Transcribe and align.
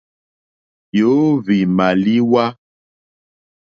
Yǒhwì 0.97 1.57
màlíwá. 1.77 2.43